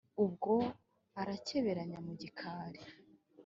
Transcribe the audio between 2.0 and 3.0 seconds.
mu gikari,